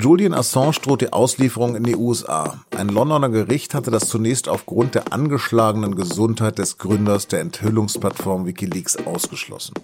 [0.00, 2.64] Julian Assange droht die Auslieferung in die USA.
[2.74, 8.96] Ein Londoner Gericht hatte das zunächst aufgrund der angeschlagenen Gesundheit des Gründers der Enthüllungsplattform Wikileaks
[9.04, 9.74] ausgeschlossen.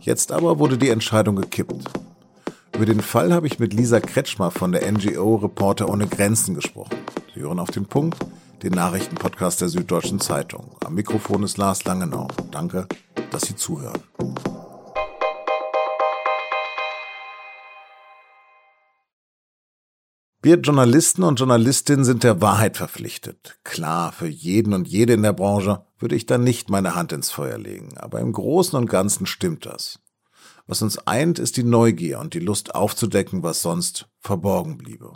[0.00, 1.84] Jetzt aber wurde die Entscheidung gekippt.
[2.76, 6.96] Über den Fall habe ich mit Lisa Kretschmer von der NGO Reporter ohne Grenzen gesprochen.
[7.34, 8.16] Sie hören auf den Punkt,
[8.62, 10.70] den Nachrichtenpodcast der Süddeutschen Zeitung.
[10.84, 12.28] Am Mikrofon ist Lars Langenau.
[12.52, 12.86] Danke,
[13.32, 13.98] dass Sie zuhören.
[20.40, 23.58] Wir Journalisten und Journalistinnen sind der Wahrheit verpflichtet.
[23.64, 27.32] Klar, für jeden und jede in der Branche würde ich da nicht meine Hand ins
[27.32, 29.98] Feuer legen, aber im Großen und Ganzen stimmt das.
[30.68, 35.12] Was uns eint, ist die Neugier und die Lust aufzudecken, was sonst verborgen bliebe.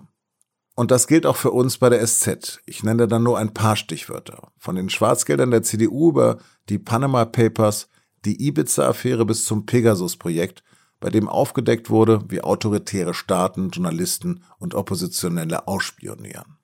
[0.75, 2.61] Und das gilt auch für uns bei der SZ.
[2.67, 4.51] Ich nenne da nur ein paar Stichwörter.
[4.59, 7.87] Von den Schwarzgeldern der CDU über die Panama Papers,
[8.25, 10.65] die Ibiza-Affäre bis zum Pegasus-Projekt
[11.03, 16.59] bei dem aufgedeckt wurde, wie autoritäre Staaten, Journalisten und Oppositionelle ausspionieren.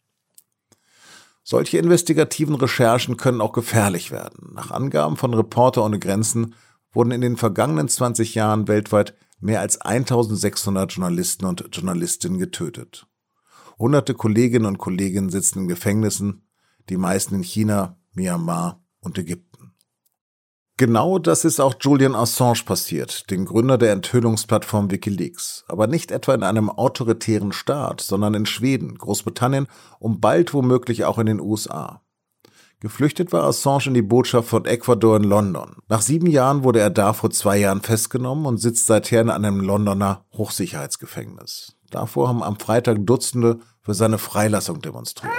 [1.43, 4.53] Solche investigativen Recherchen können auch gefährlich werden.
[4.55, 6.55] Nach Angaben von Reporter ohne Grenzen
[6.93, 13.09] wurden in den vergangenen 20 Jahren weltweit mehr als 1600 Journalisten und Journalistinnen getötet.
[13.77, 16.47] Hunderte Kolleginnen und Kollegen sitzen in Gefängnissen,
[16.89, 19.48] die meisten in China, Myanmar und Ägypten.
[20.79, 25.65] Genau das ist auch Julian Assange passiert, dem Gründer der Enthüllungsplattform Wikileaks.
[25.67, 29.67] Aber nicht etwa in einem autoritären Staat, sondern in Schweden, Großbritannien
[29.99, 32.03] und bald womöglich auch in den USA.
[32.79, 35.75] Geflüchtet war Assange in die Botschaft von Ecuador in London.
[35.89, 39.59] Nach sieben Jahren wurde er da vor zwei Jahren festgenommen und sitzt seither in einem
[39.59, 41.75] Londoner Hochsicherheitsgefängnis.
[41.91, 45.33] Davor haben am Freitag Dutzende für seine Freilassung demonstriert.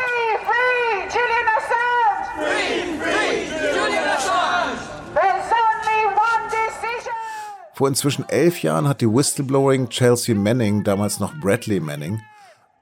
[7.79, 12.19] Vor inzwischen elf Jahren hat die Whistleblowing Chelsea Manning, damals noch Bradley Manning,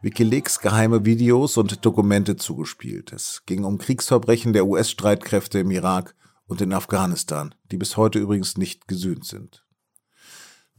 [0.01, 3.13] Wikileaks geheime Videos und Dokumente zugespielt.
[3.13, 6.15] Es ging um Kriegsverbrechen der US-Streitkräfte im Irak
[6.47, 9.63] und in Afghanistan, die bis heute übrigens nicht gesühnt sind.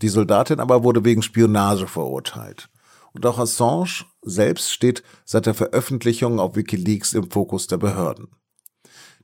[0.02, 2.70] Die Soldatin aber wurde wegen Spionage verurteilt.
[3.12, 8.26] Und auch Assange selbst steht seit der Veröffentlichung auf Wikileaks im Fokus der Behörden.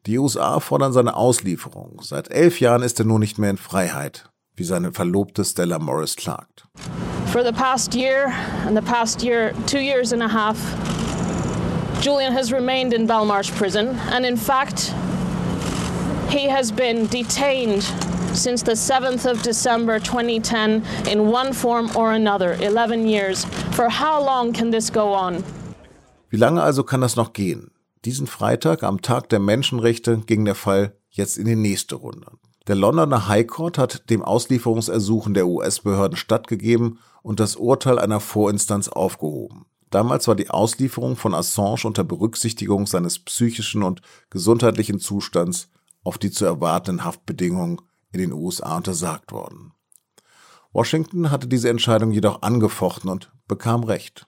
[0.06, 2.00] Die USA fordern seine Auslieferung.
[2.00, 6.16] Seit elf Jahren ist er nun nicht mehr in Freiheit wie seine Verlobte Stella Morris
[6.16, 6.65] klagt.
[7.32, 8.32] For the past year
[8.66, 10.56] and the past year, two years and a half,
[12.00, 14.92] Julian has remained in Belmarsh prison, and in fact,
[16.28, 17.82] he has been detained
[18.37, 23.44] since the 7th of December 2010 in one form or another, 11 years.
[23.75, 25.42] For how long can this go on?
[26.31, 27.71] Wie lange also kann das noch gehen?
[28.04, 32.26] Diesen Freitag, am Tag der Menschenrechte, ging der Fall jetzt in die nächste Runde.
[32.67, 38.89] Der Londoner High Court hat dem Auslieferungsersuchen der US-Behörden stattgegeben und das Urteil einer Vorinstanz
[38.89, 39.67] aufgehoben.
[39.91, 45.69] Damals war die Auslieferung von Assange unter Berücksichtigung seines psychischen und gesundheitlichen Zustands
[46.05, 47.83] auf die zu erwartenden Haftbedingungen
[48.13, 49.73] in den USA untersagt worden.
[50.73, 54.27] Washington hatte diese Entscheidung jedoch angefochten und bekam Recht.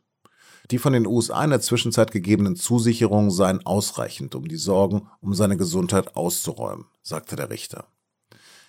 [0.70, 5.32] Die von den USA in der Zwischenzeit gegebenen Zusicherungen seien ausreichend, um die Sorgen um
[5.32, 7.86] seine Gesundheit auszuräumen, sagte der Richter.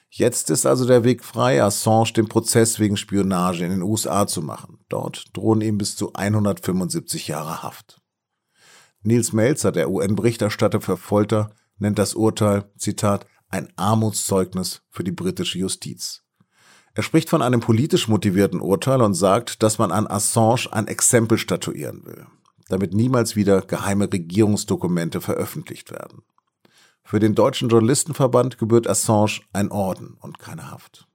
[0.09, 4.41] Jetzt ist also der Weg frei, Assange den Prozess wegen Spionage in den USA zu
[4.41, 4.79] machen.
[4.89, 8.01] Dort drohen ihm bis zu 175 Jahre Haft.
[9.01, 15.59] Nils Melzer, der UN-Berichterstatter für Folter, nennt das Urteil, Zitat, ein Armutszeugnis für die britische
[15.59, 16.23] Justiz.
[16.93, 21.37] Er spricht von einem politisch motivierten Urteil und sagt, dass man an Assange ein Exempel
[21.37, 22.25] statuieren will,
[22.69, 26.23] damit niemals wieder geheime Regierungsdokumente veröffentlicht werden.
[27.07, 31.07] Für den Deutschen Journalistenverband gebührt Assange ein Orden und keine Haft.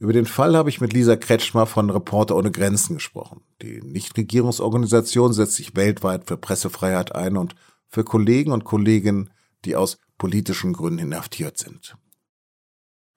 [0.00, 3.42] Über den Fall habe ich mit Lisa Kretschmer von Reporter ohne Grenzen gesprochen.
[3.62, 7.54] Die Nichtregierungsorganisation setzt sich weltweit für Pressefreiheit ein und
[7.86, 9.30] für Kollegen und Kolleginnen,
[9.64, 11.96] die aus politischen Gründen inhaftiert sind.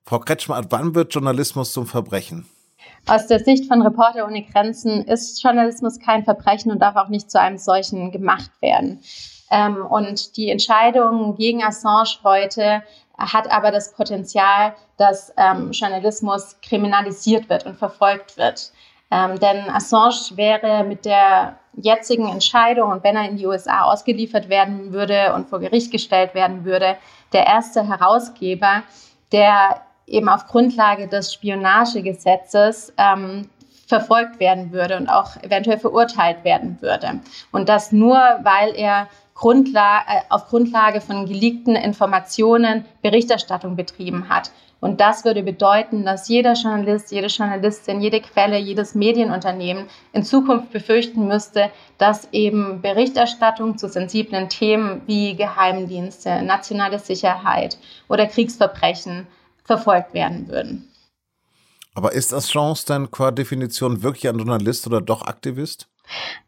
[0.05, 2.45] Frau Kretschmer, ab wann wird Journalismus zum Verbrechen?
[3.07, 7.31] Aus der Sicht von Reporter ohne Grenzen ist Journalismus kein Verbrechen und darf auch nicht
[7.31, 8.99] zu einem solchen gemacht werden.
[9.51, 12.81] Ähm, und die Entscheidung gegen Assange heute
[13.17, 18.71] hat aber das Potenzial, dass ähm, Journalismus kriminalisiert wird und verfolgt wird.
[19.11, 24.49] Ähm, denn Assange wäre mit der jetzigen Entscheidung und wenn er in die USA ausgeliefert
[24.49, 26.97] werden würde und vor Gericht gestellt werden würde,
[27.33, 28.83] der erste Herausgeber,
[29.31, 33.49] der eben auf Grundlage des Spionagegesetzes ähm,
[33.87, 37.19] verfolgt werden würde und auch eventuell verurteilt werden würde.
[37.51, 39.07] Und das nur, weil er
[39.41, 44.51] Grundlage, äh, auf Grundlage von geleakten Informationen Berichterstattung betrieben hat.
[44.79, 50.71] Und das würde bedeuten, dass jeder Journalist, jede Journalistin, jede Quelle, jedes Medienunternehmen in Zukunft
[50.71, 57.79] befürchten müsste, dass eben Berichterstattung zu sensiblen Themen wie Geheimdienste, nationale Sicherheit
[58.09, 59.25] oder Kriegsverbrechen
[59.63, 60.87] verfolgt werden würden.
[61.95, 65.87] Aber ist Assange dann qua Definition wirklich ein Journalist oder doch Aktivist?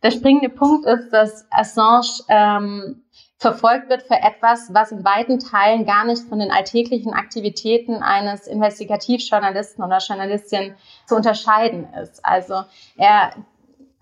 [0.01, 3.03] Der springende Punkt ist, dass Assange ähm,
[3.37, 8.47] verfolgt wird für etwas, was in weiten Teilen gar nicht von den alltäglichen Aktivitäten eines
[8.47, 12.25] Investigativjournalisten oder Journalistin zu unterscheiden ist.
[12.25, 12.63] Also
[12.95, 13.33] er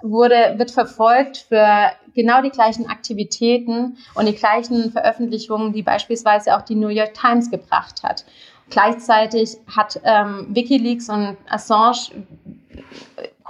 [0.03, 6.62] wurde, wird verfolgt für genau die gleichen Aktivitäten und die gleichen Veröffentlichungen, die beispielsweise auch
[6.62, 8.25] die New York Times gebracht hat.
[8.69, 12.12] Gleichzeitig hat ähm, WikiLeaks und Assange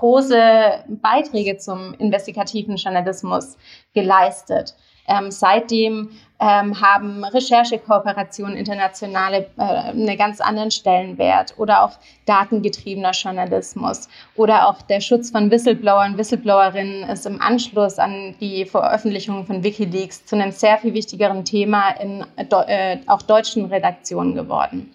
[0.02, 3.56] große Beiträge zum investigativen Journalismus
[3.94, 4.76] geleistet.
[5.08, 6.10] Ähm, seitdem
[6.40, 11.92] ähm, haben Recherchekooperationen internationale äh, einen ganz anderen Stellenwert oder auch
[12.26, 19.46] datengetriebener Journalismus oder auch der Schutz von Whistleblowern, Whistleblowerinnen ist im Anschluss an die Veröffentlichung
[19.46, 24.92] von WikiLeaks zu einem sehr viel wichtigeren Thema in äh, auch deutschen Redaktionen geworden.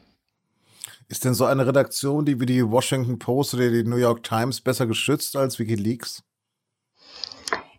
[1.09, 4.61] Ist denn so eine Redaktion, die wie die Washington Post oder die New York Times
[4.61, 6.25] besser geschützt als WikiLeaks?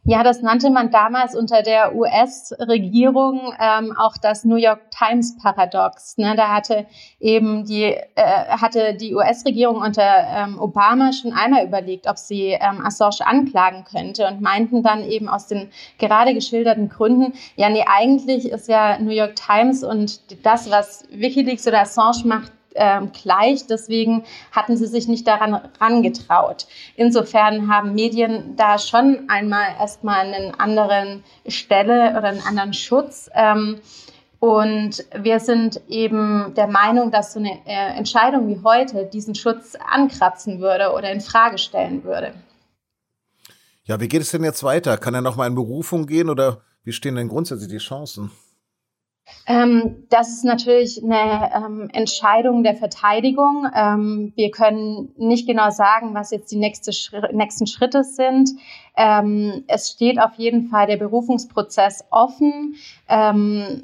[0.09, 6.17] Ja, das nannte man damals unter der US-Regierung ähm, auch das New York Times Paradox.
[6.17, 6.33] Ne?
[6.37, 6.85] Da hatte
[7.19, 12.85] eben die äh, hatte die US-Regierung unter ähm, Obama schon einmal überlegt, ob sie ähm,
[12.85, 18.49] Assange anklagen könnte und meinten dann eben aus den gerade geschilderten Gründen, ja, nee, eigentlich
[18.49, 23.67] ist ja New York Times und das, was WikiLeaks oder Assange macht, ähm, gleich.
[23.67, 26.67] Deswegen hatten sie sich nicht daran rangetraut.
[26.95, 33.29] Insofern haben Medien da schon einmal erstmal einen anderen Stelle oder einen anderen Schutz.
[33.33, 33.79] Ähm,
[34.39, 39.75] und wir sind eben der Meinung, dass so eine äh, Entscheidung wie heute diesen Schutz
[39.89, 42.33] ankratzen würde oder in Frage stellen würde.
[43.85, 44.97] Ja, wie geht es denn jetzt weiter?
[44.97, 48.31] Kann er noch mal in Berufung gehen oder wie stehen denn grundsätzlich die Chancen?
[49.45, 53.67] Ähm, das ist natürlich eine ähm, Entscheidung der Verteidigung.
[53.73, 58.51] Ähm, wir können nicht genau sagen, was jetzt die nächste Schri nächsten Schritte sind.
[58.95, 62.75] Ähm, es steht auf jeden Fall der Berufungsprozess offen.
[63.07, 63.83] Ähm,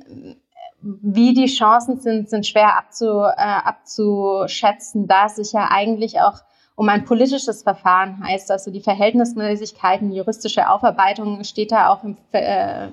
[0.81, 6.39] wie die Chancen sind, sind schwer abzu, äh, abzuschätzen, da es sich ja eigentlich auch
[6.75, 8.51] um ein politisches Verfahren heißt.
[8.51, 12.87] Also die Verhältnismäßigkeiten, juristische Aufarbeitung steht da auch im äh,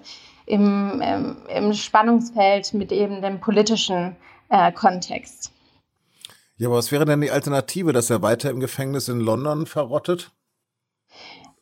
[0.50, 4.17] im, im, im Spannungsfeld mit eben dem politischen
[4.49, 5.52] äh, Kontext.
[6.56, 10.32] Ja, aber was wäre denn die Alternative, dass er weiter im Gefängnis in London verrottet?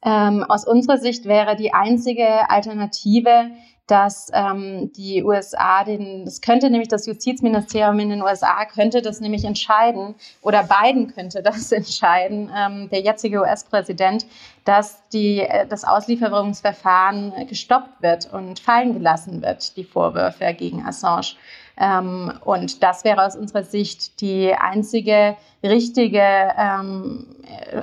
[0.02, 3.50] Ähm, aus unserer Sicht wäre die einzige Alternative,
[3.88, 9.20] dass ähm, die USA den, das könnte nämlich das Justizministerium in den USA könnte das
[9.20, 14.26] nämlich entscheiden oder Biden könnte das entscheiden, ähm, der jetzige US-Präsident,
[14.64, 21.34] dass die, äh, das Auslieferungsverfahren gestoppt wird und fallen gelassen wird, die Vorwürfe gegen Assange.
[21.80, 27.26] Ähm, und das wäre aus unserer Sicht die einzige richtige ähm,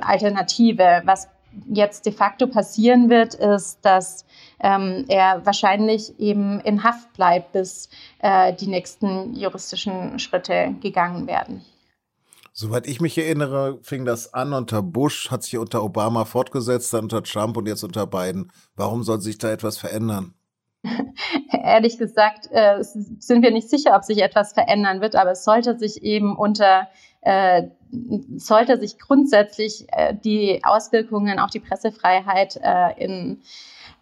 [0.02, 1.02] Alternative.
[1.04, 1.28] Was
[1.68, 4.24] jetzt de facto passieren wird, ist, dass
[4.60, 7.88] ähm, er wahrscheinlich eben in Haft bleibt, bis
[8.20, 11.62] äh, die nächsten juristischen Schritte gegangen werden.
[12.52, 17.04] Soweit ich mich erinnere, fing das an unter Bush, hat sich unter Obama fortgesetzt, dann
[17.04, 18.50] unter Trump und jetzt unter Biden.
[18.74, 20.32] Warum soll sich da etwas verändern?
[21.50, 25.78] Ehrlich gesagt äh, sind wir nicht sicher, ob sich etwas verändern wird, aber es sollte
[25.78, 26.88] sich eben unter
[27.20, 27.64] äh,
[28.36, 33.40] sollte sich grundsätzlich äh, die Auswirkungen auf die Pressefreiheit äh, in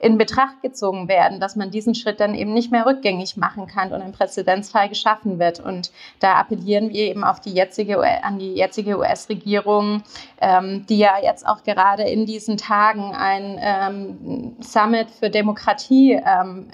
[0.05, 3.91] in Betracht gezogen werden, dass man diesen Schritt dann eben nicht mehr rückgängig machen kann
[3.91, 5.61] und ein Präzedenzfall geschaffen wird.
[5.61, 10.03] Und da appellieren wir eben auf die jetzige, an die jetzige US-Regierung,
[10.43, 16.69] ähm, die ja jetzt auch gerade in diesen Tagen ein ähm, Summit für Demokratie ähm,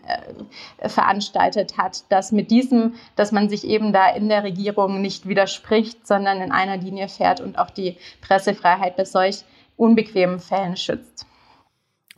[0.78, 5.28] äh, veranstaltet hat, dass mit diesem, dass man sich eben da in der Regierung nicht
[5.28, 9.44] widerspricht, sondern in einer Linie fährt und auch die Pressefreiheit bei solch
[9.76, 11.29] unbequemen Fällen schützt.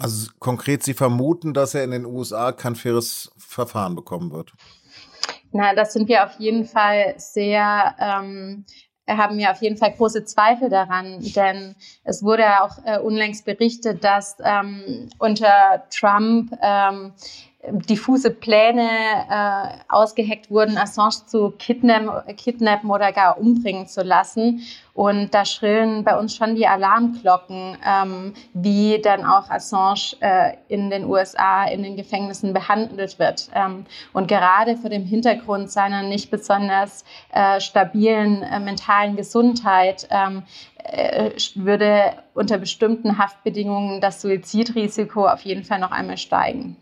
[0.02, 4.52] Also konkret, Sie vermuten, dass er in den USA kein faires Verfahren bekommen wird?
[5.52, 8.64] Na, das sind wir auf jeden Fall sehr ähm,
[9.09, 13.44] haben wir auf jeden Fall große Zweifel daran, denn es wurde ja auch äh, unlängst
[13.44, 17.12] berichtet, dass ähm, unter Trump ähm,
[17.71, 18.88] diffuse Pläne
[19.31, 24.62] äh, ausgeheckt wurden, Assange zu kidnappen, oder gar umbringen zu lassen.
[24.95, 30.90] Und da schrillen bei uns schon die Alarmglocken, ähm, wie dann auch Assange äh, in
[30.90, 33.49] den USA in den Gefängnissen behandelt wird.
[33.54, 40.42] Ähm, und gerade vor dem Hintergrund seiner nicht besonders äh, stabilen äh, mentalen Gesundheit ähm,
[40.83, 46.76] äh, würde unter bestimmten Haftbedingungen das Suizidrisiko auf jeden Fall noch einmal steigen.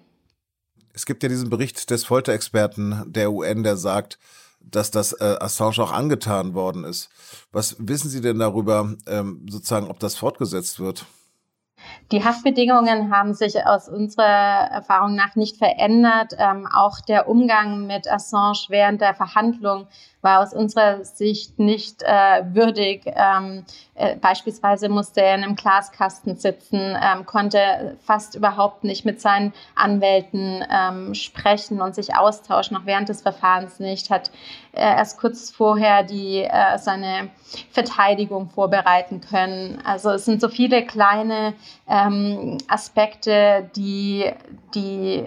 [0.93, 4.19] Es gibt ja diesen Bericht des Folterexperten der UN, der sagt,
[4.61, 7.09] dass das äh, Assange auch angetan worden ist.
[7.53, 11.07] Was wissen Sie denn darüber, ähm, sozusagen, ob das fortgesetzt wird?
[12.13, 16.35] Die Haftbedingungen haben sich aus unserer Erfahrung nach nicht verändert.
[16.37, 19.87] Ähm, auch der Umgang mit Assange während der Verhandlung
[20.23, 23.03] war aus unserer Sicht nicht äh, würdig.
[23.07, 29.21] Ähm, äh, beispielsweise musste er in einem Glaskasten sitzen, ähm, konnte fast überhaupt nicht mit
[29.21, 34.31] seinen Anwälten ähm, sprechen und sich austauschen, auch während des Verfahrens nicht, hat
[34.73, 37.31] äh, erst kurz vorher die, äh, seine
[37.71, 39.81] Verteidigung vorbereiten können.
[39.85, 41.55] Also es sind so viele kleine
[41.89, 44.31] ähm, Aspekte, die
[44.75, 45.25] die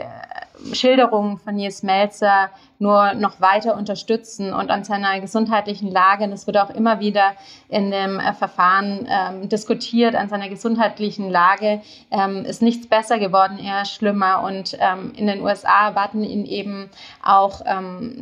[0.72, 2.50] Schilderungen von Nils Melzer
[2.84, 7.32] nur noch weiter unterstützen und an seiner gesundheitlichen Lage, und das wird auch immer wieder
[7.70, 13.58] in dem äh, Verfahren ähm, diskutiert, an seiner gesundheitlichen Lage ähm, ist nichts besser geworden,
[13.58, 14.44] eher schlimmer.
[14.44, 16.90] Und ähm, in den USA erwarten ihn eben
[17.24, 18.22] auch ähm,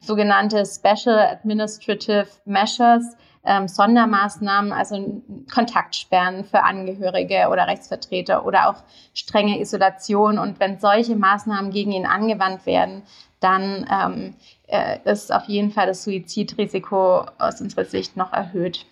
[0.00, 5.22] sogenannte Special Administrative Measures, ähm, Sondermaßnahmen, also
[5.52, 8.82] Kontaktsperren für Angehörige oder Rechtsvertreter oder auch
[9.12, 10.38] strenge Isolation.
[10.38, 13.02] Und wenn solche Maßnahmen gegen ihn angewandt werden,
[13.44, 14.34] dann ähm,
[14.66, 18.86] äh, ist auf jeden Fall das Suizidrisiko aus unserer Sicht noch erhöht.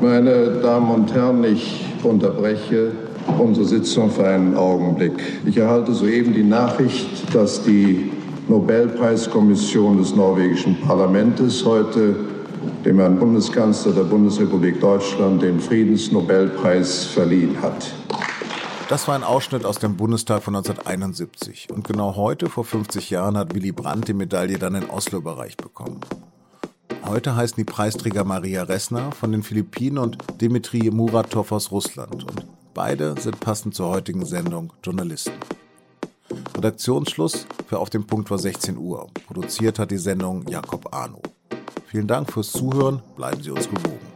[0.00, 2.92] Meine Damen und Herren, ich unterbreche
[3.38, 5.12] unsere Sitzung für einen Augenblick.
[5.44, 8.10] Ich erhalte soeben die Nachricht, dass die
[8.48, 12.16] Nobelpreiskommission des norwegischen Parlaments heute
[12.86, 17.92] dem Herrn Bundeskanzler der Bundesrepublik Deutschland den Friedensnobelpreis verliehen hat.
[18.88, 21.68] Das war ein Ausschnitt aus dem Bundestag von 1971.
[21.70, 25.62] Und genau heute, vor 50 Jahren, hat Willy Brandt die Medaille dann in Oslo überreicht
[25.62, 26.00] bekommen.
[27.04, 32.24] Heute heißen die Preisträger Maria Ressner von den Philippinen und Dimitri Muratov aus Russland.
[32.24, 35.32] Und beide sind passend zur heutigen Sendung Journalisten.
[36.56, 39.08] Redaktionsschluss für Auf dem Punkt war 16 Uhr.
[39.26, 41.22] Produziert hat die Sendung Jakob Arno.
[41.86, 43.02] Vielen Dank fürs Zuhören.
[43.16, 44.09] Bleiben Sie uns gewogen.